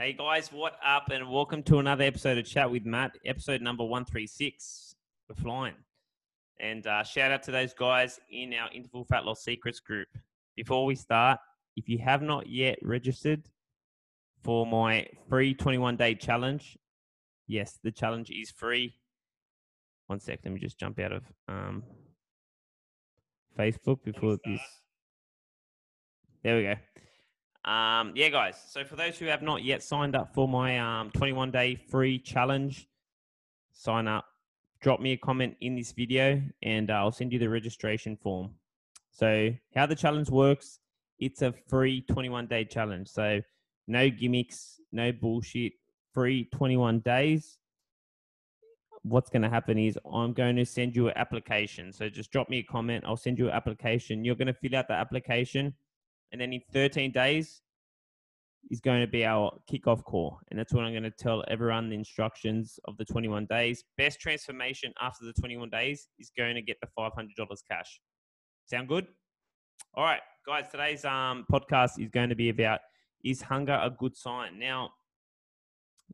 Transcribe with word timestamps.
Hey 0.00 0.14
guys, 0.14 0.50
what 0.50 0.76
up? 0.82 1.10
And 1.12 1.30
welcome 1.30 1.62
to 1.64 1.78
another 1.78 2.04
episode 2.04 2.38
of 2.38 2.46
Chat 2.46 2.70
with 2.70 2.86
Matt, 2.86 3.18
episode 3.26 3.60
number 3.60 3.84
136. 3.84 4.94
We're 5.28 5.34
flying. 5.34 5.74
And 6.58 6.86
uh, 6.86 7.04
shout 7.04 7.30
out 7.30 7.42
to 7.42 7.50
those 7.50 7.74
guys 7.74 8.18
in 8.30 8.54
our 8.54 8.70
Interval 8.72 9.04
Fat 9.04 9.26
Loss 9.26 9.44
Secrets 9.44 9.78
group. 9.78 10.08
Before 10.56 10.86
we 10.86 10.94
start, 10.94 11.38
if 11.76 11.86
you 11.86 11.98
have 11.98 12.22
not 12.22 12.48
yet 12.48 12.78
registered 12.80 13.42
for 14.42 14.64
my 14.64 15.06
free 15.28 15.52
21 15.52 15.98
day 15.98 16.14
challenge, 16.14 16.78
yes, 17.46 17.78
the 17.84 17.92
challenge 17.92 18.30
is 18.30 18.50
free. 18.50 18.94
One 20.06 20.18
sec, 20.18 20.40
let 20.42 20.54
me 20.54 20.60
just 20.60 20.78
jump 20.78 20.98
out 20.98 21.12
of 21.12 21.24
um, 21.46 21.82
Facebook 23.58 24.02
before 24.02 24.38
this. 24.46 24.62
There 26.42 26.56
we 26.56 26.62
go. 26.62 26.76
Um, 27.64 28.12
yeah, 28.14 28.30
guys. 28.30 28.56
So 28.68 28.84
for 28.84 28.96
those 28.96 29.18
who 29.18 29.26
have 29.26 29.42
not 29.42 29.62
yet 29.62 29.82
signed 29.82 30.16
up 30.16 30.34
for 30.34 30.48
my 30.48 30.78
um, 30.78 31.10
21 31.10 31.50
day 31.50 31.74
free 31.74 32.18
challenge, 32.18 32.88
sign 33.72 34.08
up. 34.08 34.24
Drop 34.80 34.98
me 35.00 35.12
a 35.12 35.16
comment 35.18 35.56
in 35.60 35.74
this 35.74 35.92
video, 35.92 36.40
and 36.62 36.90
uh, 36.90 36.94
I'll 36.94 37.12
send 37.12 37.34
you 37.34 37.38
the 37.38 37.50
registration 37.50 38.16
form. 38.16 38.50
So 39.10 39.50
how 39.74 39.84
the 39.84 39.94
challenge 39.94 40.30
works? 40.30 40.78
It's 41.18 41.42
a 41.42 41.52
free 41.68 42.00
21 42.02 42.46
day 42.46 42.64
challenge. 42.64 43.08
So 43.08 43.42
no 43.86 44.08
gimmicks, 44.08 44.80
no 44.90 45.12
bullshit. 45.12 45.72
Free 46.14 46.48
21 46.52 47.00
days. 47.00 47.58
What's 49.02 49.30
going 49.30 49.42
to 49.42 49.50
happen 49.50 49.78
is 49.78 49.98
I'm 50.10 50.32
going 50.32 50.56
to 50.56 50.64
send 50.64 50.96
you 50.96 51.08
an 51.08 51.14
application. 51.16 51.92
So 51.92 52.08
just 52.08 52.32
drop 52.32 52.48
me 52.48 52.58
a 52.58 52.62
comment. 52.62 53.04
I'll 53.06 53.16
send 53.16 53.38
you 53.38 53.46
an 53.48 53.52
application. 53.52 54.24
You're 54.24 54.34
going 54.34 54.48
to 54.48 54.54
fill 54.54 54.76
out 54.76 54.88
the 54.88 54.94
application 54.94 55.74
and 56.32 56.40
then 56.40 56.52
in 56.52 56.60
13 56.72 57.12
days 57.12 57.62
is 58.70 58.80
going 58.80 59.00
to 59.00 59.06
be 59.06 59.24
our 59.24 59.58
kickoff 59.70 60.04
call. 60.04 60.38
And 60.50 60.58
that's 60.58 60.72
when 60.72 60.84
I'm 60.84 60.92
going 60.92 61.02
to 61.02 61.10
tell 61.10 61.42
everyone 61.48 61.88
the 61.88 61.96
instructions 61.96 62.78
of 62.84 62.96
the 62.98 63.04
21 63.04 63.46
days. 63.46 63.84
Best 63.96 64.20
transformation 64.20 64.92
after 65.00 65.24
the 65.24 65.32
21 65.32 65.70
days 65.70 66.08
is 66.18 66.30
going 66.36 66.54
to 66.54 66.62
get 66.62 66.76
the 66.80 66.88
$500 66.98 67.10
cash. 67.70 68.00
Sound 68.66 68.88
good? 68.88 69.06
All 69.94 70.04
right, 70.04 70.20
guys, 70.46 70.66
today's 70.70 71.04
um, 71.04 71.44
podcast 71.50 71.98
is 71.98 72.10
going 72.10 72.28
to 72.28 72.36
be 72.36 72.50
about 72.50 72.80
is 73.24 73.42
hunger 73.42 73.78
a 73.82 73.90
good 73.90 74.16
sign? 74.16 74.58
Now, 74.58 74.90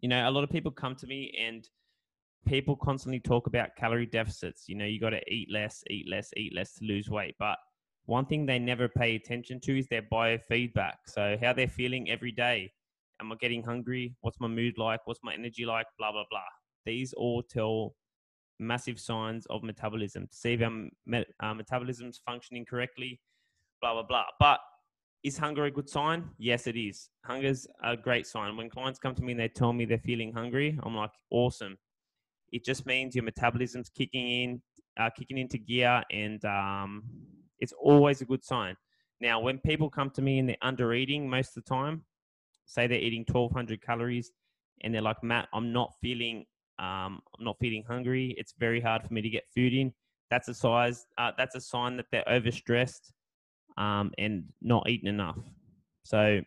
you 0.00 0.08
know, 0.08 0.28
a 0.28 0.30
lot 0.30 0.44
of 0.44 0.50
people 0.50 0.70
come 0.70 0.94
to 0.96 1.06
me 1.06 1.36
and 1.40 1.68
people 2.46 2.76
constantly 2.76 3.20
talk 3.20 3.46
about 3.46 3.76
calorie 3.76 4.06
deficits. 4.06 4.64
You 4.68 4.76
know, 4.76 4.84
you 4.84 5.00
got 5.00 5.10
to 5.10 5.20
eat 5.32 5.50
less, 5.50 5.82
eat 5.90 6.06
less, 6.08 6.30
eat 6.36 6.54
less 6.54 6.74
to 6.74 6.84
lose 6.84 7.10
weight. 7.10 7.34
But 7.38 7.58
one 8.06 8.26
thing 8.26 8.46
they 8.46 8.58
never 8.58 8.88
pay 8.88 9.16
attention 9.16 9.60
to 9.60 9.78
is 9.78 9.86
their 9.88 10.02
biofeedback. 10.02 10.94
So 11.06 11.36
how 11.40 11.52
they're 11.52 11.68
feeling 11.68 12.08
every 12.10 12.32
day. 12.32 12.72
Am 13.20 13.32
I 13.32 13.36
getting 13.40 13.62
hungry? 13.62 14.14
What's 14.20 14.40
my 14.40 14.48
mood 14.48 14.78
like? 14.78 15.00
What's 15.06 15.20
my 15.22 15.34
energy 15.34 15.64
like? 15.64 15.86
Blah 15.98 16.12
blah 16.12 16.24
blah. 16.30 16.40
These 16.84 17.12
all 17.14 17.42
tell 17.42 17.94
massive 18.58 19.00
signs 19.00 19.46
of 19.46 19.62
metabolism. 19.62 20.26
To 20.28 20.36
see 20.36 20.52
if 20.52 20.62
our 20.62 21.24
uh, 21.42 21.54
metabolism's 21.54 22.20
functioning 22.24 22.64
correctly. 22.64 23.20
Blah 23.80 23.94
blah 23.94 24.06
blah. 24.06 24.24
But 24.38 24.60
is 25.24 25.36
hunger 25.36 25.64
a 25.64 25.70
good 25.70 25.88
sign? 25.88 26.30
Yes, 26.38 26.66
it 26.66 26.76
is. 26.76 27.08
Hunger's 27.24 27.66
a 27.82 27.96
great 27.96 28.26
sign. 28.26 28.56
When 28.56 28.70
clients 28.70 29.00
come 29.00 29.14
to 29.16 29.22
me 29.22 29.32
and 29.32 29.40
they 29.40 29.48
tell 29.48 29.72
me 29.72 29.84
they're 29.84 29.98
feeling 29.98 30.32
hungry, 30.32 30.78
I'm 30.84 30.94
like, 30.94 31.10
awesome. 31.30 31.76
It 32.52 32.64
just 32.64 32.86
means 32.86 33.16
your 33.16 33.24
metabolism's 33.24 33.88
kicking 33.88 34.28
in, 34.28 34.62
uh, 35.00 35.10
kicking 35.10 35.38
into 35.38 35.58
gear, 35.58 36.04
and 36.12 36.44
um, 36.44 37.02
it's 37.60 37.72
always 37.80 38.20
a 38.20 38.24
good 38.24 38.44
sign. 38.44 38.76
Now, 39.20 39.40
when 39.40 39.58
people 39.58 39.88
come 39.88 40.10
to 40.10 40.22
me 40.22 40.38
and 40.38 40.48
they're 40.48 40.56
under 40.62 40.92
eating 40.92 41.28
most 41.28 41.56
of 41.56 41.64
the 41.64 41.74
time, 41.74 42.02
say 42.66 42.86
they're 42.86 42.98
eating 42.98 43.24
1200 43.26 43.80
calories 43.82 44.32
and 44.82 44.94
they're 44.94 45.02
like, 45.02 45.22
Matt, 45.22 45.48
I'm 45.54 45.72
not 45.72 45.92
feeling, 46.02 46.44
um, 46.78 47.20
I'm 47.38 47.44
not 47.44 47.56
feeling 47.58 47.84
hungry. 47.88 48.34
It's 48.36 48.54
very 48.58 48.80
hard 48.80 49.02
for 49.02 49.14
me 49.14 49.22
to 49.22 49.30
get 49.30 49.44
food 49.54 49.72
in. 49.72 49.92
That's 50.30 50.48
a 50.48 50.54
size, 50.54 51.06
uh, 51.18 51.32
that's 51.38 51.54
a 51.54 51.60
sign 51.60 51.96
that 51.96 52.06
they're 52.10 52.24
overstressed 52.28 53.12
um, 53.78 54.12
and 54.18 54.44
not 54.60 54.88
eating 54.88 55.08
enough. 55.08 55.38
So, 56.04 56.40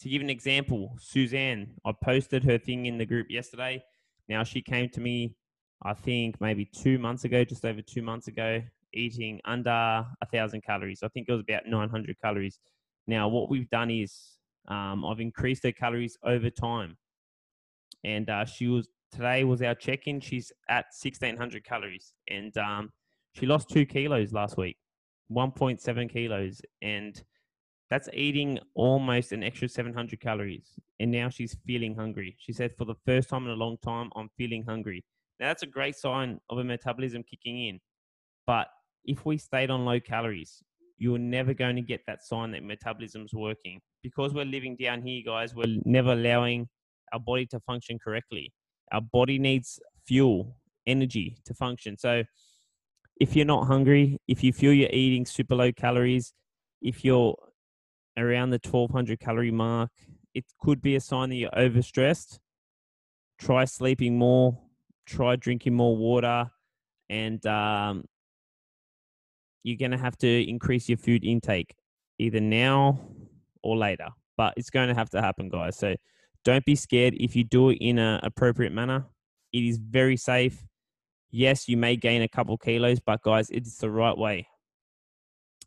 to 0.00 0.08
give 0.08 0.22
an 0.22 0.30
example, 0.30 0.96
Suzanne, 1.00 1.74
I 1.84 1.92
posted 1.92 2.44
her 2.44 2.56
thing 2.56 2.86
in 2.86 2.98
the 2.98 3.06
group 3.06 3.26
yesterday. 3.30 3.82
Now 4.28 4.44
she 4.44 4.62
came 4.62 4.88
to 4.90 5.00
me, 5.00 5.34
I 5.82 5.94
think 5.94 6.40
maybe 6.40 6.64
two 6.64 6.98
months 6.98 7.24
ago, 7.24 7.44
just 7.44 7.64
over 7.64 7.82
two 7.82 8.02
months 8.02 8.28
ago, 8.28 8.62
eating 8.94 9.40
under 9.44 9.70
a 9.70 10.26
thousand 10.32 10.62
calories. 10.62 11.02
I 11.02 11.08
think 11.08 11.28
it 11.28 11.32
was 11.32 11.42
about 11.42 11.66
900 11.66 12.16
calories. 12.20 12.58
Now, 13.06 13.28
what 13.28 13.50
we've 13.50 13.68
done 13.70 13.90
is 13.90 14.38
um, 14.68 15.04
I've 15.04 15.20
increased 15.20 15.62
her 15.64 15.72
calories 15.72 16.16
over 16.24 16.50
time, 16.50 16.96
and 18.04 18.28
uh, 18.28 18.44
she 18.44 18.68
was 18.68 18.88
today 19.12 19.44
was 19.44 19.62
our 19.62 19.74
check-in. 19.74 20.20
She's 20.20 20.52
at 20.68 20.86
1600 21.00 21.64
calories, 21.64 22.12
and 22.28 22.56
um, 22.58 22.90
she 23.32 23.46
lost 23.46 23.70
two 23.70 23.86
kilos 23.86 24.32
last 24.32 24.56
week, 24.56 24.76
1.7 25.32 26.12
kilos, 26.12 26.60
and 26.82 27.22
that's 27.90 28.08
eating 28.12 28.58
almost 28.74 29.32
an 29.32 29.42
extra 29.42 29.68
700 29.68 30.20
calories. 30.20 30.78
And 31.00 31.10
now 31.10 31.28
she's 31.28 31.56
feeling 31.66 31.94
hungry. 31.94 32.36
She 32.38 32.52
said, 32.52 32.74
for 32.76 32.84
the 32.84 32.94
first 33.06 33.30
time 33.30 33.44
in 33.44 33.50
a 33.50 33.54
long 33.54 33.78
time, 33.78 34.10
I'm 34.14 34.28
feeling 34.36 34.64
hungry. 34.66 35.04
Now 35.40 35.48
that's 35.48 35.62
a 35.62 35.66
great 35.66 35.96
sign 35.96 36.40
of 36.50 36.58
a 36.58 36.64
metabolism 36.64 37.22
kicking 37.22 37.66
in. 37.66 37.80
But 38.46 38.68
if 39.04 39.24
we 39.24 39.38
stayed 39.38 39.70
on 39.70 39.84
low 39.84 40.00
calories, 40.00 40.62
you're 40.98 41.18
never 41.18 41.54
going 41.54 41.76
to 41.76 41.82
get 41.82 42.00
that 42.06 42.24
sign 42.24 42.50
that 42.52 42.64
metabolism's 42.64 43.32
working. 43.32 43.80
Because 44.02 44.34
we're 44.34 44.44
living 44.44 44.76
down 44.76 45.02
here, 45.02 45.22
guys, 45.24 45.54
we're 45.54 45.78
never 45.84 46.12
allowing 46.12 46.68
our 47.12 47.20
body 47.20 47.46
to 47.46 47.60
function 47.60 47.98
correctly. 47.98 48.52
Our 48.92 49.00
body 49.00 49.38
needs 49.38 49.80
fuel, 50.06 50.56
energy 50.86 51.38
to 51.44 51.54
function. 51.54 51.96
So 51.98 52.24
if 53.20 53.34
you're 53.34 53.46
not 53.46 53.66
hungry, 53.66 54.20
if 54.28 54.42
you 54.42 54.52
feel 54.52 54.72
you're 54.72 54.90
eating 54.90 55.26
super 55.26 55.54
low 55.54 55.72
calories, 55.72 56.32
if 56.80 57.04
you're 57.04 57.36
around 58.16 58.50
the 58.50 58.60
1200 58.62 59.20
calorie 59.20 59.50
mark, 59.50 59.90
it 60.34 60.44
could 60.60 60.80
be 60.80 60.96
a 60.96 61.00
sign 61.00 61.30
that 61.30 61.36
you're 61.36 61.50
overstressed. 61.50 62.38
Try 63.38 63.64
sleeping 63.64 64.18
more, 64.18 64.58
try 65.06 65.36
drinking 65.36 65.74
more 65.74 65.96
water, 65.96 66.50
and 67.08 67.44
um, 67.46 68.04
you're 69.62 69.76
going 69.76 69.90
to 69.90 69.98
have 69.98 70.16
to 70.18 70.48
increase 70.48 70.88
your 70.88 70.98
food 70.98 71.24
intake 71.24 71.74
either 72.18 72.40
now 72.40 73.00
or 73.62 73.76
later. 73.76 74.08
But 74.36 74.54
it's 74.56 74.70
going 74.70 74.88
to 74.88 74.94
have 74.94 75.10
to 75.10 75.20
happen, 75.20 75.48
guys. 75.48 75.76
So 75.76 75.96
don't 76.44 76.64
be 76.64 76.76
scared 76.76 77.14
if 77.18 77.34
you 77.34 77.44
do 77.44 77.70
it 77.70 77.78
in 77.80 77.98
an 77.98 78.20
appropriate 78.22 78.72
manner. 78.72 79.06
It 79.52 79.64
is 79.64 79.78
very 79.78 80.16
safe. 80.16 80.64
Yes, 81.30 81.68
you 81.68 81.76
may 81.76 81.96
gain 81.96 82.22
a 82.22 82.28
couple 82.28 82.56
kilos, 82.56 83.00
but 83.00 83.22
guys, 83.22 83.50
it's 83.50 83.78
the 83.78 83.90
right 83.90 84.16
way. 84.16 84.46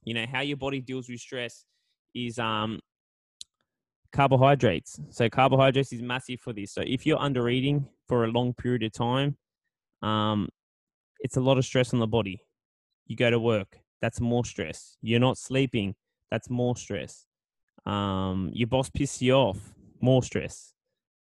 You 0.04 0.16
know 0.16 0.26
how 0.32 0.42
your 0.42 0.58
body 0.58 0.82
deals 0.82 1.08
with 1.08 1.20
stress 1.20 1.66
is 2.16 2.40
um 2.40 2.80
carbohydrates. 4.12 5.00
So 5.10 5.30
carbohydrates 5.30 5.94
is 5.94 6.02
massive 6.02 6.40
for 6.40 6.54
this. 6.54 6.74
So 6.74 6.82
if 6.86 7.06
you're 7.06 7.20
under 7.20 7.48
eating 7.50 7.88
for 8.08 8.26
a 8.26 8.28
long 8.28 8.54
period 8.54 8.84
of 8.84 8.94
time, 8.94 9.38
um, 10.02 10.50
it's 11.20 11.38
a 11.38 11.42
lot 11.42 11.58
of 11.58 11.66
stress 11.66 11.94
on 11.94 12.00
the 12.00 12.08
body. 12.08 12.42
You 13.12 13.18
go 13.18 13.30
to 13.30 13.42
work, 13.42 13.78
that's 14.02 14.22
more 14.22 14.46
stress. 14.46 14.96
You're 15.02 15.20
not 15.20 15.38
sleeping, 15.38 15.96
that's 16.30 16.50
more 16.50 16.78
stress. 16.78 17.26
Um, 17.86 18.50
your 18.54 18.70
boss 18.70 18.90
pisses 18.90 19.22
you 19.22 19.34
off, 19.34 19.58
more 20.00 20.24
stress. 20.24 20.74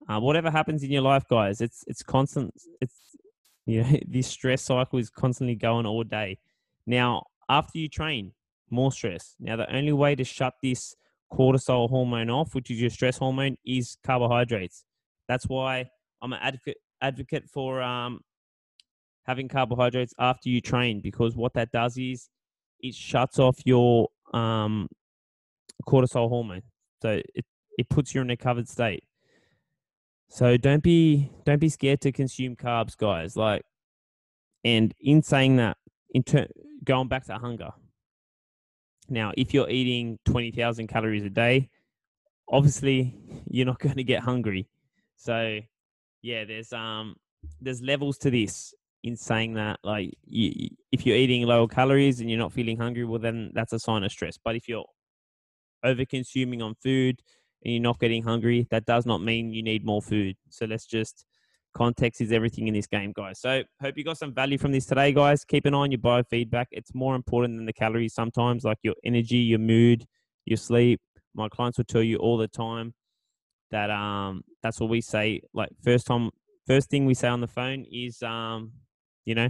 Uh, 0.08 0.20
whatever 0.20 0.52
happens 0.52 0.84
in 0.84 0.92
your 0.92 1.02
life, 1.02 1.24
guys, 1.28 1.62
it's 1.62 1.84
it's 1.88 2.04
constant. 2.04 2.54
It's 2.80 3.16
you 3.66 3.82
know 3.82 3.98
this 4.08 4.28
stress 4.28 4.62
cycle 4.62 5.00
is 5.00 5.10
constantly 5.10 5.56
going 5.56 5.88
all 5.88 6.04
day. 6.04 6.38
Now, 6.86 7.24
after 7.50 7.80
you 7.80 7.90
train, 7.90 8.34
more 8.70 8.92
stress. 8.92 9.36
Now, 9.40 9.56
the 9.56 9.76
only 9.76 9.94
way 9.94 10.14
to 10.14 10.24
shut 10.24 10.54
this 10.62 10.96
cortisol 11.34 11.90
hormone 11.90 12.30
off, 12.30 12.54
which 12.54 12.70
is 12.70 12.80
your 12.80 12.92
stress 12.92 13.18
hormone, 13.18 13.58
is 13.66 13.98
carbohydrates. 14.04 14.86
That's 15.28 15.48
why 15.48 15.90
I'm 16.22 16.34
an 16.34 16.40
advocate 16.40 16.78
advocate 17.02 17.50
for 17.50 17.82
um, 17.82 18.20
having 19.24 19.48
carbohydrates 19.48 20.14
after 20.20 20.50
you 20.50 20.62
train 20.62 21.02
because 21.02 21.36
what 21.36 21.54
that 21.54 21.72
does 21.72 21.98
is 21.98 22.30
it 22.80 22.94
shuts 22.94 23.40
off 23.40 23.58
your 23.66 24.10
um, 24.34 24.88
cortisol 25.88 26.30
hormone. 26.30 26.64
So 27.02 27.22
it, 27.34 27.46
it 27.78 27.90
puts 27.90 28.14
you 28.14 28.22
in 28.22 28.30
a 28.30 28.38
covered 28.38 28.68
state. 28.68 29.04
So 30.30 30.58
don't 30.58 30.84
be 30.84 31.30
don't 31.46 31.60
be 31.60 31.70
scared 31.70 32.02
to 32.02 32.12
consume 32.12 32.56
carbs, 32.56 32.98
guys. 32.98 33.38
Like, 33.38 33.62
and 34.64 34.94
in 35.00 35.22
saying 35.22 35.58
that, 35.58 35.78
in 36.10 36.24
ter- 36.24 36.48
going 36.84 37.08
back 37.08 37.26
to 37.26 37.38
hunger. 37.38 37.70
Now, 39.10 39.32
if 39.38 39.54
you're 39.54 39.70
eating 39.70 40.18
twenty 40.26 40.52
thousand 40.52 40.88
calories 40.88 41.24
a 41.24 41.30
day, 41.30 41.70
obviously 42.50 43.16
you're 43.48 43.66
not 43.66 43.80
going 43.80 43.98
to 43.98 44.04
get 44.04 44.24
hungry. 44.24 44.68
So, 45.18 45.60
yeah, 46.22 46.46
there's 46.46 46.74
um 46.74 47.16
there's 47.62 47.82
levels 47.82 48.18
to 48.20 48.32
this 48.32 48.74
in 49.04 49.16
saying 49.18 49.54
that 49.54 49.80
like 49.84 50.14
you, 50.26 50.70
if 50.92 51.06
you're 51.06 51.16
eating 51.16 51.46
lower 51.46 51.68
calories 51.68 52.20
and 52.20 52.30
you're 52.30 52.40
not 52.40 52.54
feeling 52.54 52.78
hungry 52.78 53.04
well 53.04 53.20
then 53.20 53.52
that's 53.54 53.74
a 53.74 53.80
sign 53.80 54.04
of 54.04 54.12
stress 54.12 54.38
but 54.44 54.56
if 54.56 54.68
you're 54.68 54.86
over 55.84 56.06
consuming 56.06 56.62
on 56.62 56.76
food 56.76 57.22
and 57.64 57.74
you're 57.74 57.82
not 57.82 58.00
getting 58.00 58.24
hungry, 58.24 58.68
that 58.72 58.86
does 58.86 59.06
not 59.06 59.22
mean 59.22 59.54
you 59.54 59.64
need 59.64 59.86
more 59.86 60.02
food. 60.02 60.36
So 60.50 60.66
let's 60.66 60.86
just 60.86 61.26
context 61.74 62.22
is 62.22 62.32
everything 62.32 62.68
in 62.68 62.74
this 62.74 62.88
game, 62.88 63.14
guys. 63.16 63.40
So 63.40 63.64
hope 63.82 63.98
you 63.98 64.04
got 64.04 64.18
some 64.18 64.34
value 64.34 64.58
from 64.58 64.72
this 64.72 64.86
today, 64.86 65.12
guys. 65.12 65.44
Keep 65.44 65.66
an 65.66 65.74
eye 65.74 65.80
on 65.80 65.92
your 65.92 66.00
biofeedback. 66.00 66.68
It's 66.72 66.94
more 66.94 67.16
important 67.16 67.58
than 67.58 67.66
the 67.66 67.74
calories 67.74 68.14
sometimes, 68.14 68.64
like 68.64 68.78
your 68.84 68.96
energy, 69.04 69.38
your 69.38 69.60
mood, 69.60 70.06
your 70.46 70.58
sleep. 70.58 71.02
My 71.36 71.50
clients 71.50 71.78
will 71.78 71.86
tell 71.86 72.04
you 72.04 72.18
all 72.18 72.38
the 72.38 72.48
time 72.48 72.94
that 73.72 73.90
um 73.90 74.44
that's 74.62 74.80
what 74.80 74.90
we 74.90 75.02
say. 75.02 75.42
Like 75.54 75.70
first 75.84 76.06
time 76.06 76.30
first 76.68 76.90
thing 76.90 77.06
we 77.06 77.14
say 77.14 77.28
on 77.28 77.42
the 77.42 77.48
phone 77.48 77.86
is 77.92 78.22
um, 78.22 78.72
you 79.26 79.36
know, 79.36 79.50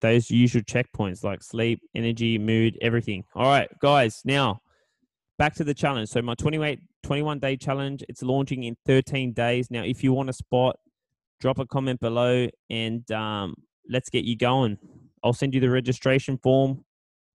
those 0.00 0.30
usual 0.30 0.62
checkpoints 0.62 1.24
like 1.24 1.42
sleep, 1.42 1.80
energy, 1.94 2.38
mood, 2.38 2.78
everything. 2.80 3.24
All 3.34 3.46
right, 3.46 3.68
guys, 3.80 4.20
now 4.24 4.60
back 5.38 5.54
to 5.54 5.64
the 5.64 5.74
challenge. 5.74 6.10
So 6.10 6.20
my 6.20 6.34
28 6.34 6.80
21 7.04 7.38
day 7.38 7.56
challenge, 7.56 8.04
it's 8.08 8.22
launching 8.22 8.64
in 8.64 8.76
13 8.86 9.32
days. 9.32 9.70
Now, 9.70 9.82
if 9.82 10.04
you 10.04 10.12
want 10.12 10.28
a 10.28 10.32
spot, 10.32 10.76
drop 11.40 11.58
a 11.58 11.66
comment 11.66 12.00
below 12.00 12.48
and 12.68 13.08
um, 13.12 13.54
let's 13.88 14.10
get 14.10 14.24
you 14.24 14.36
going. 14.36 14.76
I'll 15.22 15.32
send 15.32 15.54
you 15.54 15.60
the 15.60 15.70
registration 15.70 16.38
form. 16.38 16.84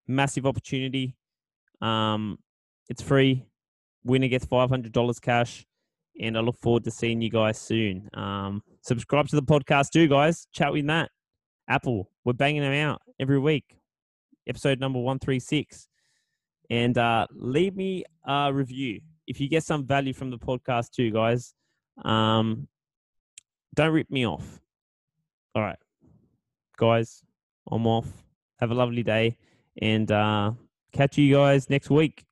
Massive 0.07 0.45
opportunity. 0.45 1.15
Um, 1.81 2.37
it's 2.89 3.01
free. 3.01 3.45
Winner 4.03 4.27
gets 4.27 4.45
$500 4.45 5.21
cash. 5.21 5.65
And 6.21 6.37
I 6.37 6.41
look 6.41 6.57
forward 6.59 6.83
to 6.83 6.91
seeing 6.91 7.21
you 7.21 7.31
guys 7.31 7.59
soon. 7.59 8.07
Um, 8.13 8.61
subscribe 8.81 9.27
to 9.29 9.35
the 9.35 9.41
podcast 9.41 9.89
too, 9.91 10.07
guys. 10.07 10.47
Chat 10.53 10.71
with 10.71 10.85
Matt. 10.85 11.09
Apple, 11.67 12.09
we're 12.23 12.33
banging 12.33 12.61
them 12.61 12.73
out 12.73 13.01
every 13.19 13.39
week. 13.39 13.77
Episode 14.47 14.79
number 14.79 14.99
136. 14.99 15.87
And 16.69 16.97
uh, 16.97 17.27
leave 17.31 17.75
me 17.75 18.03
a 18.25 18.51
review 18.53 19.01
if 19.27 19.39
you 19.39 19.47
get 19.47 19.63
some 19.63 19.85
value 19.85 20.13
from 20.13 20.29
the 20.29 20.37
podcast 20.37 20.91
too, 20.91 21.11
guys. 21.11 21.53
Um, 22.03 22.67
don't 23.75 23.93
rip 23.93 24.09
me 24.09 24.25
off. 24.25 24.59
All 25.55 25.61
right, 25.61 25.79
guys, 26.77 27.23
I'm 27.69 27.85
off. 27.87 28.07
Have 28.59 28.71
a 28.71 28.75
lovely 28.75 29.03
day 29.03 29.37
and 29.81 30.11
uh, 30.11 30.51
catch 30.91 31.17
you 31.17 31.33
guys 31.33 31.69
next 31.69 31.89
week. 31.89 32.25